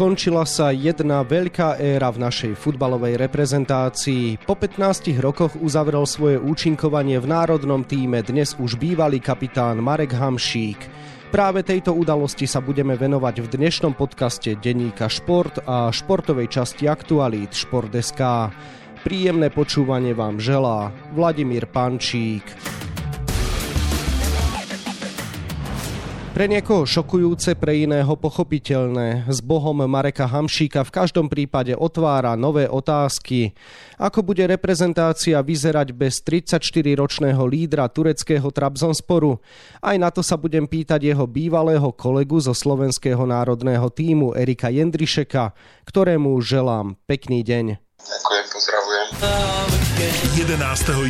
[0.00, 4.48] Skončila sa jedna veľká éra v našej futbalovej reprezentácii.
[4.48, 10.80] Po 15 rokoch uzavrel svoje účinkovanie v národnom týme dnes už bývalý kapitán Marek Hamšík.
[11.28, 17.52] Práve tejto udalosti sa budeme venovať v dnešnom podcaste denníka Šport a športovej časti aktualít
[17.52, 18.56] Šport.sk.
[19.04, 22.48] Príjemné počúvanie vám želá Vladimír Pančík.
[26.40, 29.28] Pre niekoho šokujúce, pre iného pochopiteľné.
[29.28, 33.52] S Bohom Mareka Hamšíka v každom prípade otvára nové otázky.
[34.00, 39.36] Ako bude reprezentácia vyzerať bez 34-ročného lídra tureckého Trabzonsporu?
[39.84, 45.52] Aj na to sa budem pýtať jeho bývalého kolegu zo slovenského národného týmu Erika Jendrišeka,
[45.84, 47.89] ktorému želám pekný deň.
[48.08, 49.06] Ďakujem, pozdravujem.
[50.40, 50.56] 11.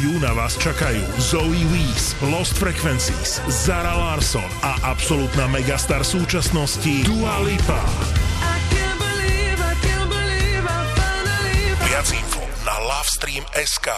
[0.02, 7.78] júna vás čakajú Zoe Wees, Lost Frequencies, Zara Larson a absolútna megastar súčasnosti Dua Lipa.
[11.87, 13.88] Viac info na Lovestream.sk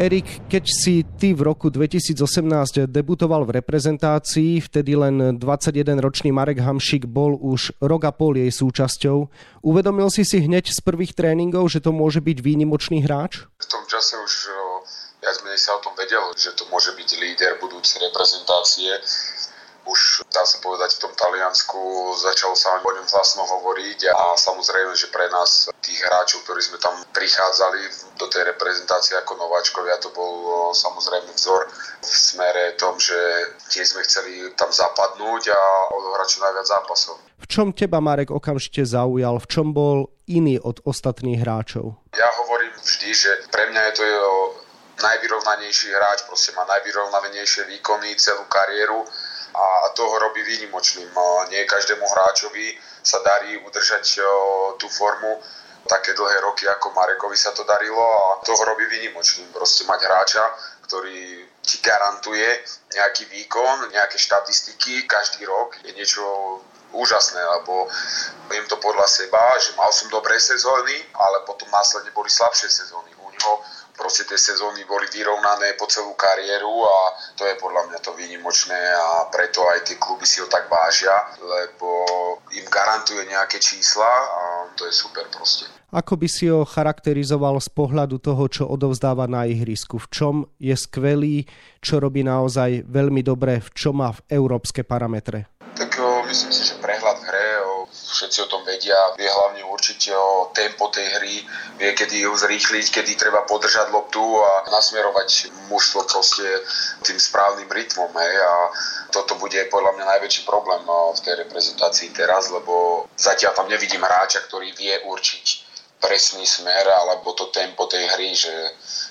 [0.00, 7.04] Erik, keď si ty v roku 2018 debutoval v reprezentácii, vtedy len 21-ročný Marek Hamšik
[7.04, 9.28] bol už rok a pol jej súčasťou.
[9.60, 13.44] Uvedomil si si hneď z prvých tréningov, že to môže byť výnimočný hráč?
[13.60, 14.48] V tom čase už
[15.20, 18.88] viac menej sa o tom vedel, že to môže byť líder budúcej reprezentácie
[19.86, 21.80] už dá sa povedať v tom Taliansku
[22.20, 26.78] začalo sa o ňom vlastno hovoriť a samozrejme, že pre nás tých hráčov, ktorí sme
[26.78, 27.80] tam prichádzali
[28.20, 31.66] do tej reprezentácie ako nováčkovia, to bol samozrejme vzor
[32.00, 33.16] v smere tom, že
[33.72, 35.60] tiež sme chceli tam zapadnúť a
[35.96, 37.16] odohrať čo najviac zápasov.
[37.40, 39.40] V čom teba, Marek, okamžite zaujal?
[39.40, 41.96] V čom bol iný od ostatných hráčov?
[42.14, 44.04] Ja hovorím vždy, že pre mňa je to
[45.00, 49.08] najvyrovnanejší hráč, proste má najvyrovnanejšie výkony celú kariéru
[49.54, 51.10] a to ho robí výnimočným.
[51.50, 54.22] Nie každému hráčovi sa darí udržať
[54.78, 55.40] tú formu
[55.88, 59.48] také dlhé roky, ako Marekovi sa to darilo a to ho robí výnimočným.
[59.50, 60.44] Proste mať hráča,
[60.86, 62.46] ktorý ti garantuje
[62.94, 66.22] nejaký výkon, nejaké štatistiky každý rok je niečo
[66.90, 67.86] úžasné, lebo
[68.50, 73.14] viem to podľa seba, že mal som dobré sezóny, ale potom následne boli slabšie sezóny.
[73.22, 73.54] U neho
[74.00, 76.98] proste tie sezóny boli vyrovnané po celú kariéru a
[77.36, 81.12] to je podľa mňa to výnimočné a preto aj tie kluby si ho tak vážia,
[81.44, 82.08] lebo
[82.56, 85.68] im garantuje nejaké čísla a to je super proste.
[85.92, 89.98] Ako by si ho charakterizoval z pohľadu toho, čo odovzdáva na ihrisku?
[89.98, 91.44] V čom je skvelý,
[91.82, 95.50] čo robí naozaj veľmi dobre, v čom má v európske parametre?
[95.74, 95.98] Tak
[96.30, 96.99] myslím si, že o,
[98.20, 101.40] všetci o tom vedia, vie hlavne určite o tempo tej hry,
[101.80, 106.44] vie kedy ju zrýchliť, kedy treba podržať loptu a nasmerovať mužstvo proste
[107.00, 108.12] tým správnym rytmom.
[108.12, 108.34] Hej.
[108.44, 108.52] A
[109.08, 114.04] toto bude podľa mňa najväčší problém no, v tej reprezentácii teraz, lebo zatiaľ tam nevidím
[114.04, 115.46] hráča, ktorý vie určiť
[116.00, 118.52] presný smer alebo to tempo tej hry, že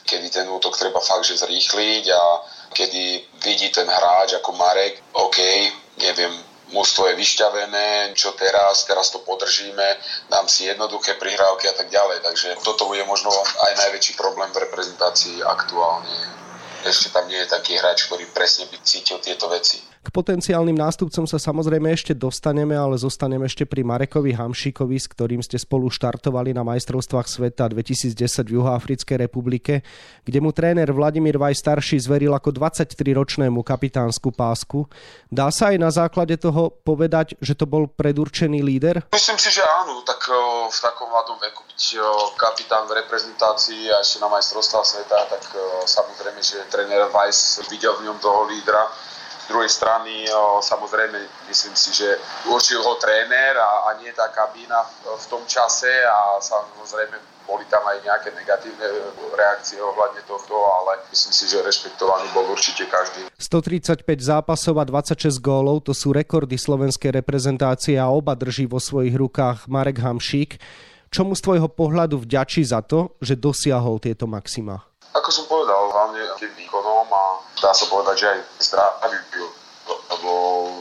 [0.09, 2.23] kedy ten útok treba fakt že zrýchliť a
[2.73, 3.03] kedy
[3.45, 5.37] vidí ten hráč ako Marek, OK,
[6.01, 6.33] neviem,
[6.71, 9.97] mužstvo je vyšťavené, čo teraz, teraz to podržíme,
[10.29, 12.21] dám si jednoduché prihrávky a tak ďalej.
[12.21, 16.13] Takže toto bude možno aj najväčší problém v reprezentácii aktuálne.
[16.85, 19.83] Ešte tam nie je taký hráč, ktorý presne by cítil tieto veci.
[19.99, 25.43] K potenciálnym nástupcom sa samozrejme ešte dostaneme, ale zostaneme ešte pri Marekovi Hamšíkovi, s ktorým
[25.43, 28.15] ste spolu štartovali na majstrovstvách sveta 2010
[28.47, 29.83] v Juhoafrickej republike,
[30.23, 34.87] kde mu tréner Vladimír Vaj starší zveril ako 23-ročnému kapitánsku pásku.
[35.27, 39.03] Dá sa aj na základe toho povedať, že to bol predurčený líder?
[39.11, 40.23] Myslím si, že áno, tak
[40.71, 41.81] v takom mladom veku byť
[42.39, 45.43] kapitán v reprezentácii a ešte na majstrovstvách sveta, tak
[45.83, 48.87] samozrejme, že tréner Weiss videl v ňom toho lídra
[49.49, 50.29] druhej strany
[50.61, 51.17] samozrejme
[51.49, 52.07] myslím si, že
[52.45, 57.81] určil ho tréner a, a nie tá kabína v tom čase a samozrejme boli tam
[57.81, 58.85] aj nejaké negatívne
[59.33, 63.25] reakcie ohľadne tohto, ale myslím si, že rešpektovaný bol určite každý.
[63.41, 69.17] 135 zápasov a 26 gólov, to sú rekordy slovenskej reprezentácie a oba drží vo svojich
[69.17, 70.61] rukách Marek Hamšík.
[71.09, 74.88] Čomu z tvojho pohľadu vďačí za to, že dosiahol tieto maxima?
[75.17, 77.23] Ako som povedal, hlavne tým výkonom a
[77.57, 79.47] dá sa povedať, že aj zdraviu,
[79.89, 80.31] lebo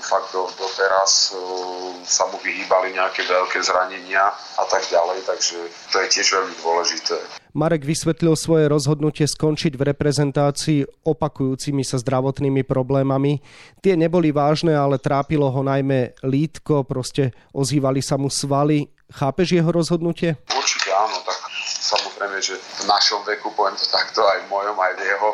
[0.04, 4.28] fakt do, doteraz uh, sa mu vyhýbali nejaké veľké zranenia
[4.60, 5.56] a tak ďalej, takže
[5.92, 7.16] to je tiež veľmi dôležité.
[7.56, 13.40] Marek vysvetlil svoje rozhodnutie skončiť v reprezentácii opakujúcimi sa zdravotnými problémami.
[13.80, 18.92] Tie neboli vážne, ale trápilo ho najmä lítko, proste ozývali sa mu svaly.
[19.08, 20.36] Chápeš jeho rozhodnutie?
[20.52, 21.47] Určite áno, tak
[21.88, 25.30] samozrejme, že v našom veku, poviem to takto, aj v mojom, aj v jeho,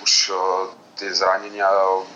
[0.00, 0.12] už
[0.96, 1.68] tie zranenia,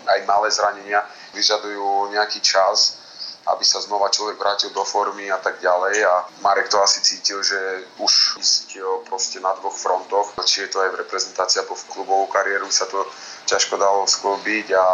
[0.09, 1.05] aj malé zranenia
[1.37, 3.03] vyžadujú nejaký čas
[3.43, 5.99] aby sa znova človek vrátil do formy a tak ďalej.
[6.07, 7.59] A Marek to asi cítil, že
[7.99, 12.25] už ísť proste na dvoch frontoch, či je to aj v reprezentácii alebo v klubovú
[12.31, 13.03] kariéru sa to
[13.51, 14.67] ťažko dalo sklbiť.
[14.71, 14.85] A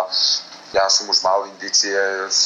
[0.73, 1.93] ja som už mal indície,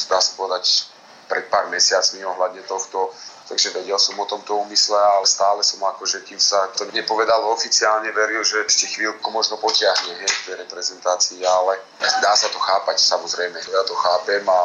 [0.08, 0.92] dá sa povedať,
[1.24, 3.08] pred pár mesiacmi ohľadne tohto,
[3.48, 8.08] takže vedel som o tomto úmysle, ale stále som akože kým sa to nepovedalo oficiálne,
[8.12, 12.96] veril, že ešte chvíľku možno potiahne hej, v tej reprezentácii, ale dá sa to chápať
[13.00, 14.60] samozrejme, ja to chápem a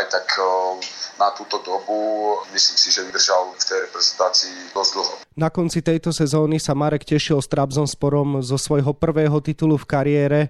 [0.00, 0.26] aj tak
[1.16, 1.96] na túto dobu
[2.52, 5.14] myslím si, že vydržal v tej reprezentácii dosť dlho.
[5.36, 10.40] Na konci tejto sezóny sa Marek tešil s Trabzonsporom zo svojho prvého titulu v kariére.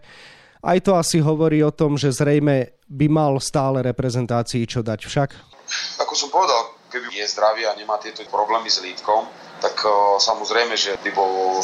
[0.63, 5.31] Aj to asi hovorí o tom, že zrejme by mal stále reprezentácii čo dať však.
[6.03, 9.29] Ako som povedal, keby je zdravý a nemá tieto problémy s lítkom,
[9.61, 11.61] tak uh, samozrejme, že by bol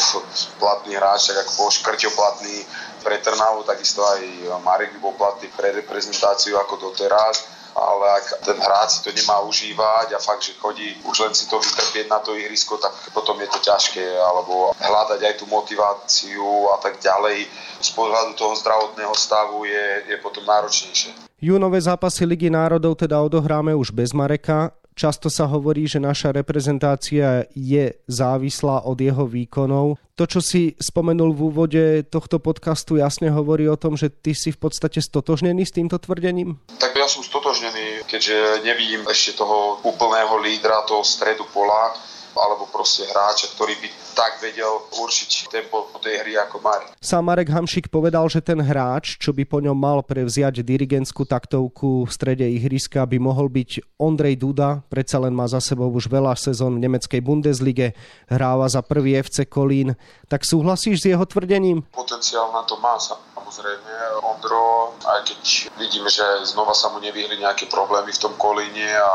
[0.60, 2.60] platný hráč, tak ako bol Škrťo platný
[3.00, 4.20] pre Trnavu, takisto aj
[4.60, 9.40] Marek by bol platný pre reprezentáciu ako doteraz ale ak ten hráč si to nemá
[9.48, 13.40] užívať a fakt, že chodí už len si to vytrpieť na to ihrisko, tak potom
[13.40, 17.48] je to ťažké, alebo hľadať aj tú motiváciu a tak ďalej.
[17.80, 21.16] Z pohľadu toho zdravotného stavu je, je potom náročnejšie.
[21.42, 24.70] Júnové zápasy Ligy národov teda odohráme už bez Mareka.
[24.92, 29.96] Často sa hovorí, že naša reprezentácia je závislá od jeho výkonov.
[30.20, 34.52] To, čo si spomenul v úvode tohto podcastu, jasne hovorí o tom, že ty si
[34.52, 36.60] v podstate stotožnený s týmto tvrdením?
[36.76, 41.96] Tak ja som stotožnený, keďže nevidím ešte toho úplného lídra, toho stredu pola
[42.36, 46.90] alebo proste hráča, ktorý by tak vedel určiť tempo tej hry ako Marek.
[46.98, 52.04] Sám Marek Hamšik povedal, že ten hráč, čo by po ňom mal prevziať dirigentskú taktovku
[52.04, 56.34] v strede ihriska, by mohol byť Ondrej Duda, predsa len má za sebou už veľa
[56.34, 57.94] sezón v nemeckej Bundeslige,
[58.26, 59.94] hráva za prvý FC Kolín.
[60.26, 61.86] Tak súhlasíš s jeho tvrdením?
[61.94, 63.90] Potenciál na to má samozrejme.
[64.26, 65.40] Ondro, aj keď
[65.78, 69.14] vidíme, že znova sa mu nevyhli nejaké problémy v tom Kolíne a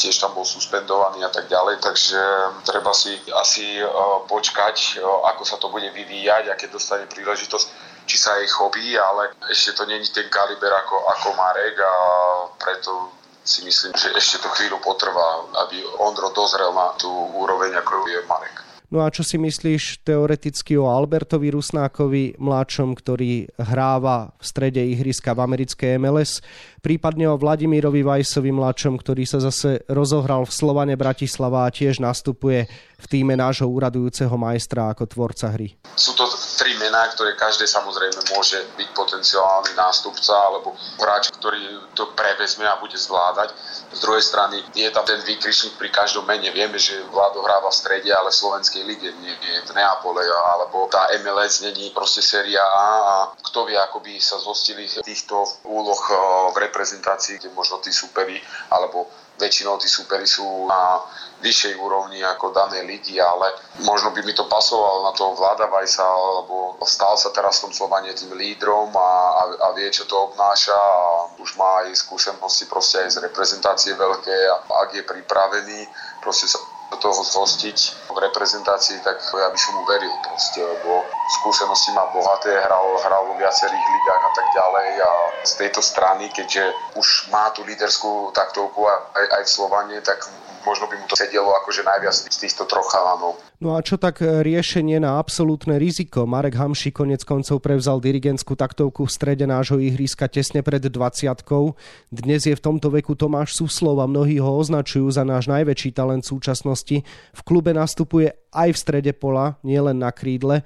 [0.00, 2.16] tiež tam bol suspendovaný a tak ďalej, takže
[2.64, 3.86] treba si asi e,
[4.24, 7.66] počkať, e, ako sa to bude vyvíjať a keď dostane príležitosť,
[8.08, 11.94] či sa jej chopí, ale ešte to není ten kaliber ako, ako Marek a
[12.56, 13.12] preto
[13.44, 18.20] si myslím, že ešte to chvíľu potrvá, aby Ondro dozrel na tú úroveň, ako je
[18.24, 18.69] Marek.
[18.90, 25.30] No a čo si myslíš teoreticky o Albertovi Rusnákovi, mladšom, ktorý hráva v strede ihriska
[25.30, 26.42] v americkej MLS,
[26.82, 32.66] prípadne o Vladimírovi Vajsovi mladšom, ktorý sa zase rozohral v Slovane Bratislava a tiež nastupuje
[33.00, 35.72] v týme nášho úradujúceho majstra ako tvorca hry.
[35.96, 36.28] Sú to
[36.60, 42.76] tri mená, ktoré každé samozrejme môže byť potenciálny nástupca alebo hráč, ktorý to prevezme a
[42.76, 43.56] bude zvládať.
[43.90, 46.52] Z druhej strany je tam ten výkričník pri každom mene.
[46.52, 50.20] Vieme, že Vlado hráva v strede, ale v Slovenskej lige nie, nie v Neapole,
[50.54, 55.42] alebo tá MLS není proste séria A a kto vie, ako by sa zhostili týchto
[55.64, 56.16] úloh eh,
[56.52, 58.36] v reprezentácii, kde možno tí superi
[58.68, 59.08] alebo
[59.40, 61.00] väčšinou tí súperi sú na
[61.40, 63.48] vyššej úrovni ako dané ligy, ale
[63.80, 67.72] možno by mi to pasovalo na toho Vlada Vajsa, alebo stal sa teraz v tom
[67.72, 69.10] Slovane tým lídrom a,
[69.40, 73.96] a, a vie, čo to obnáša a už má aj skúsenosti proste aj z reprezentácie
[73.96, 75.88] veľké a ak je pripravený
[76.20, 76.60] proste sa
[77.00, 81.06] toho zhostiť v reprezentácii, tak ja by som mu veril proste, lebo
[81.38, 85.10] skúsenosti má bohaté, hral, hral vo viacerých ligách a tak ďalej a
[85.46, 90.26] z tejto strany, keďže už má tú líderskú taktovku aj, aj v Slovane, tak
[90.64, 93.40] možno by mu to sedelo akože najviac z týchto troch chalanov.
[93.60, 96.24] No a čo tak riešenie na absolútne riziko?
[96.24, 100.92] Marek Hamši konec koncov prevzal dirigentskú taktovku v strede nášho ihriska tesne pred 20
[102.08, 106.24] Dnes je v tomto veku Tomáš Suslov a mnohí ho označujú za náš najväčší talent
[106.24, 107.04] súčasnosti.
[107.36, 110.64] V klube nastupuje aj v strede pola, nielen na krídle.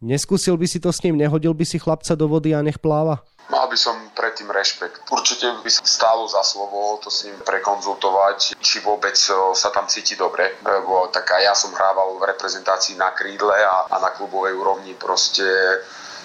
[0.00, 3.20] Neskúsil by si to s ním, nehodil by si chlapca do vody a nech pláva?
[3.52, 5.04] Mal by som predtým rešpekt.
[5.12, 9.12] Určite by sa stálo za slovo to s ním prekonzultovať, či vôbec
[9.52, 10.56] sa tam cíti dobre.
[10.64, 14.96] Lebo tak aj ja som hrával v reprezentácii na krídle a, a na klubovej úrovni
[14.96, 15.44] proste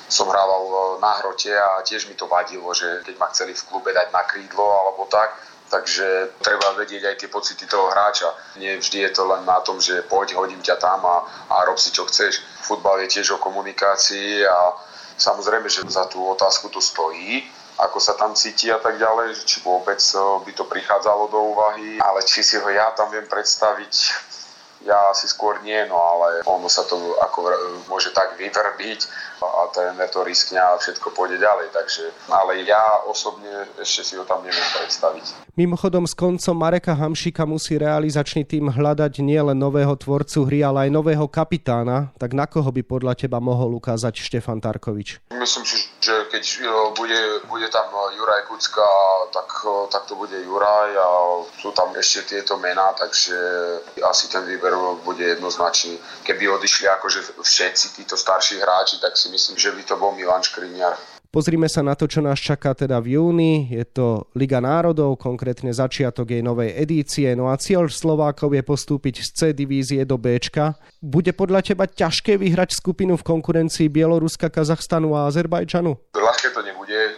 [0.08, 3.92] som hrával na hrote a tiež mi to vadilo, že keď ma chceli v klube
[3.92, 5.36] dať na krídlo alebo tak,
[5.70, 8.30] takže treba vedieť aj tie pocity toho hráča.
[8.62, 11.82] Nie vždy je to len na tom, že poď, hodím ťa tam a, a rob
[11.82, 12.42] si čo chceš.
[12.66, 14.78] Futbal je tiež o komunikácii a
[15.16, 17.48] Samozrejme, že za tú otázku to stojí,
[17.80, 22.00] ako sa tam cíti a tak ďalej, či vôbec eh, by to prichádzalo do úvahy,
[22.04, 23.94] ale či si ho ja tam viem predstaviť,
[24.84, 27.50] ja asi skôr nie, no ale ono sa to ako
[27.90, 29.00] môže tak vyvrbiť
[29.42, 31.72] a tréner to riskne a všetko pôjde ďalej.
[31.74, 35.56] Takže, ale ja osobne ešte si ho tam neviem predstaviť.
[35.56, 40.90] Mimochodom s koncom Mareka Hamšika musí realizačný tým hľadať nielen nového tvorcu hry, ale aj
[40.92, 42.12] nového kapitána.
[42.20, 45.32] Tak na koho by podľa teba mohol ukázať Štefan Tarkovič?
[45.32, 46.44] Myslím si, že keď
[46.98, 47.88] bude, bude tam
[48.18, 48.88] Juraj Kucka,
[49.32, 49.50] tak,
[49.92, 51.08] tak to bude Juraj a
[51.62, 53.36] sú tam ešte tieto mená, takže
[54.04, 54.76] asi ten výber
[55.08, 55.96] bude jednoznačný.
[56.28, 60.44] Keby odišli akože všetci títo starší hráči, tak si myslím, že by to bol Milan
[60.44, 60.98] Škriniar.
[61.36, 63.68] Pozrime sa na to, čo nás čaká teda v júni.
[63.68, 67.28] Je to Liga národov, konkrétne začiatok jej novej edície.
[67.36, 70.40] No a cieľ Slovákov je postúpiť z C divízie do B.
[71.04, 76.16] Bude podľa teba ťažké vyhrať skupinu v konkurencii Bieloruska, Kazachstanu a Azerbajdžanu?
[76.16, 77.15] Ľahké to nebude,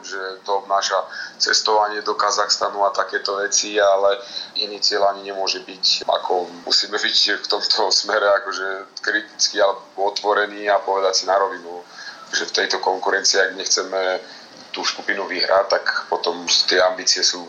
[0.00, 0.96] viem, že to obnáša
[1.36, 4.16] cestovanie do Kazachstanu a takéto veci, ale
[4.56, 6.08] iný cieľ ani nemôže byť.
[6.08, 11.84] Ako musíme byť v tomto smere akože kriticky alebo otvorený a povedať si na rovinu
[12.30, 14.22] že v tejto konkurencii, ak nechceme
[14.70, 17.42] tú skupinu vyhrať, tak potom tie ambície sú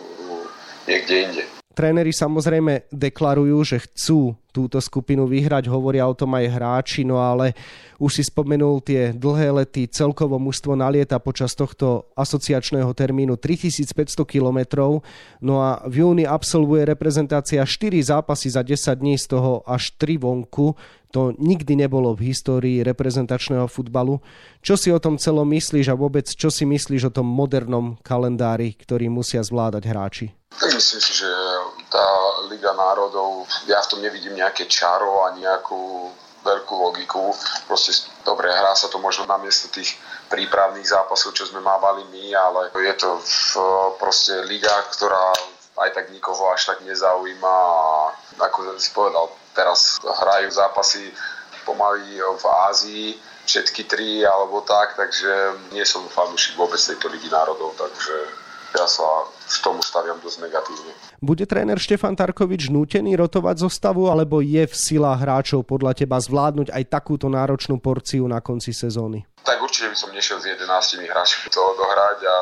[0.90, 1.61] niekde inde.
[1.72, 7.56] Tréneri samozrejme deklarujú, že chcú túto skupinu vyhrať, hovoria o tom aj hráči, no ale
[7.96, 15.00] už si spomenul tie dlhé lety, celkovo mužstvo nalieta počas tohto asociačného termínu 3500 kilometrov,
[15.40, 20.20] no a v júni absolvuje reprezentácia 4 zápasy za 10 dní, z toho až 3
[20.20, 20.76] vonku,
[21.16, 24.20] to nikdy nebolo v histórii reprezentačného futbalu.
[24.64, 28.76] Čo si o tom celom myslíš a vôbec čo si myslíš o tom modernom kalendári,
[28.76, 30.41] ktorý musia zvládať hráči?
[30.60, 31.32] Myslím si, že
[31.90, 32.06] tá
[32.52, 37.34] Liga národov, ja v tom nevidím nejaké čaro a nejakú veľkú logiku.
[37.70, 37.94] Proste
[38.26, 39.96] dobre, hrá sa to možno na miesto tých
[40.30, 43.52] prípravných zápasov, čo sme mávali my, ale je to v,
[44.02, 45.34] proste liga, ktorá
[45.82, 51.10] aj tak nikoho až tak nezaujíma a ako si povedal, teraz hrajú zápasy
[51.66, 53.08] pomaly v Ázii,
[53.46, 58.16] všetky tri alebo tak, takže nie som fanúšik vôbec tejto ligy národov, takže
[58.78, 59.28] ja sa
[59.58, 60.92] v tomu staviam dosť negatívne.
[61.20, 66.72] Bude tréner Štefan Tarkovič nútený rotovať zostavu, alebo je v silách hráčov podľa teba zvládnuť
[66.72, 69.31] aj takúto náročnú porciu na konci sezóny?
[69.42, 70.68] Tak určite by som nešiel s 11
[71.10, 72.38] hráčmi to odohrať a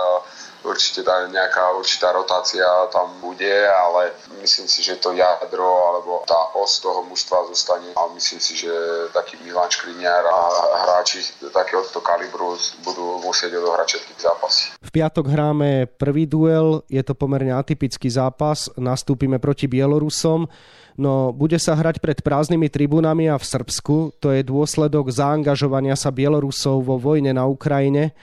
[0.67, 4.11] určite tá nejaká určitá rotácia tam bude, ale
[4.43, 8.71] myslím si, že to jadro alebo tá os toho mužstva zostane a myslím si, že
[9.15, 10.39] taký Milan Škriniar a
[10.83, 11.23] hráči
[11.55, 14.63] takéhoto kalibru budú musieť odohrať všetky zápasy.
[14.83, 20.51] V piatok hráme prvý duel, je to pomerne atypický zápas, nastúpime proti Bielorusom.
[20.97, 24.17] No, bude sa hrať pred prázdnymi tribúnami a v Srbsku.
[24.23, 28.15] To je dôsledok zaangažovania sa Bielorusov vo vojne na Ukrajine.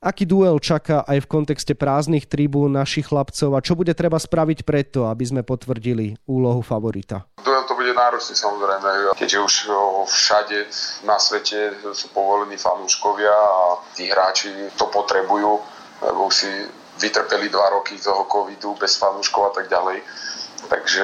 [0.00, 4.64] Aký duel čaká aj v kontexte prázdnych tribún našich chlapcov a čo bude treba spraviť
[4.64, 7.28] preto, aby sme potvrdili úlohu favorita?
[7.44, 9.54] Duel to bude náročný samozrejme, keďže už
[10.08, 10.58] všade
[11.04, 15.60] na svete sú povolení fanúškovia a tí hráči to potrebujú,
[16.00, 16.48] lebo si
[16.96, 20.00] vytrpeli dva roky toho covidu bez fanúškov a tak ďalej
[20.70, 21.02] Takže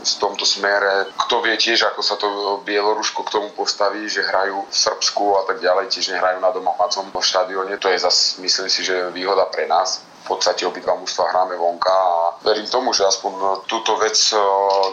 [0.00, 2.26] v tomto smere, kto vie tiež, ako sa to
[2.64, 7.12] Bielorusko k tomu postaví, že hrajú v Srbsku a tak ďalej, tiež nehrajú na domácom
[7.12, 7.76] štadióne.
[7.76, 10.00] To je zase, myslím si, že výhoda pre nás.
[10.24, 14.16] V podstate obidva mužstva hráme vonka a verím tomu, že aspoň túto vec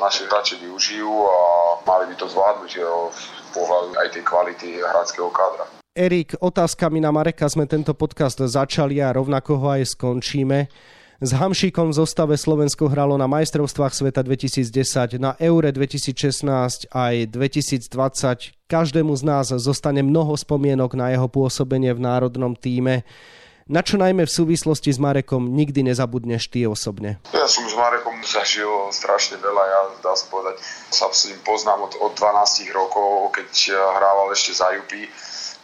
[0.04, 1.40] naši hráči využijú a
[1.88, 2.72] mali by to zvládnuť
[3.16, 5.68] v pohľadu aj tej kvality hráckého kádra.
[5.96, 10.68] Erik, otázkami na Mareka sme tento podcast začali a rovnako ho aj skončíme.
[11.24, 17.88] S Hamšíkom v zostave Slovensko hralo na majstrovstvách sveta 2010, na Eure 2016 aj 2020.
[18.68, 23.08] Každému z nás zostane mnoho spomienok na jeho pôsobenie v národnom týme.
[23.64, 27.24] Na čo najmä v súvislosti s Marekom nikdy nezabudneš ty osobne?
[27.32, 30.60] Ja som s Marekom zažil strašne veľa, ja dá sa povedať,
[30.92, 35.08] sa s ním poznám od, od 12 rokov, keď hrával ešte za Jupy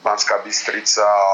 [0.02, 1.32] Banská Bystrica a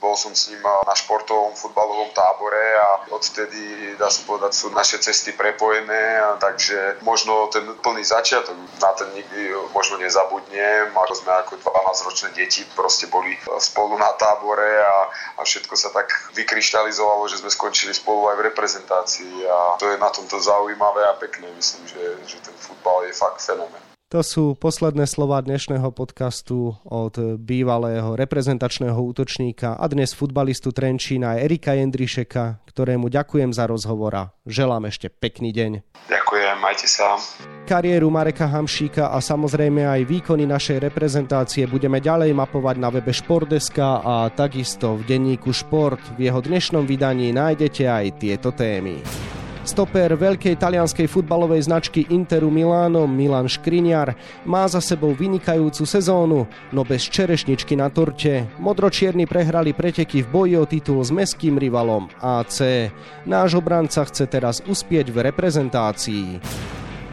[0.00, 4.96] bol som s ním na športovom futbalovom tábore a odtedy, dá sa povedať, sú naše
[4.96, 11.30] cesty prepojené, a takže možno ten plný začiatok, na ten nikdy možno nezabudnem, ako sme
[11.44, 17.44] ako 12-ročné deti proste boli spolu na tábore a, a všetko sa tak vykryštalizovalo, že
[17.44, 21.52] sme skončili spolu aj v reprezentácii a to je na tomto zaujímavé a pekné.
[21.52, 23.89] Myslím, že, že ten futbal je fakt fenomén.
[24.10, 31.78] To sú posledné slova dnešného podcastu od bývalého reprezentačného útočníka a dnes futbalistu Trenčína Erika
[31.78, 35.72] Jendrišeka, ktorému ďakujem za rozhovor a želám ešte pekný deň.
[36.10, 37.22] Ďakujem, majte sa.
[37.70, 44.02] Kariéru Mareka Hamšíka a samozrejme aj výkony našej reprezentácie budeme ďalej mapovať na webe Športdeska
[44.02, 46.02] a takisto v denníku Šport.
[46.18, 49.06] V jeho dnešnom vydaní nájdete aj tieto témy.
[49.60, 54.16] Stoper veľkej talianskej futbalovej značky Interu Miláno Milan Škriniar
[54.48, 58.48] má za sebou vynikajúcu sezónu, no bez čerešničky na torte.
[58.56, 62.88] Modročierni prehrali preteky v boji o titul s meským rivalom AC.
[63.28, 66.40] Náš obranca chce teraz uspieť v reprezentácii.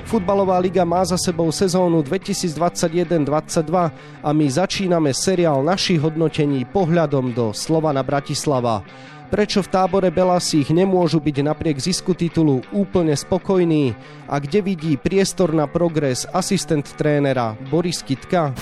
[0.08, 3.28] Futbalová liga má za sebou sezónu 2021-22
[4.24, 8.88] a my začíname seriál našich hodnotení pohľadom do Slovana Bratislava.
[9.28, 13.92] Prečo v tábore Belasích nemôžu byť napriek zisku titulu úplne spokojní
[14.32, 18.56] a kde vidí priestor na progres asistent trénera Boris Kitka?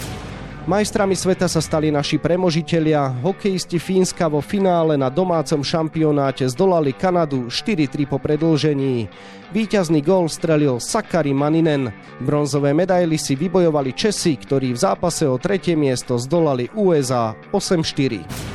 [0.66, 3.14] Majstrami sveta sa stali naši premožitelia.
[3.22, 9.06] Hokejisti Fínska vo finále na domácom šampionáte zdolali Kanadu 4-3 po predlžení.
[9.54, 11.94] Výťazný gól strelil Sakari Maninen.
[12.18, 18.55] Bronzové medaily si vybojovali Česi, ktorí v zápase o tretie miesto zdolali USA 8-4.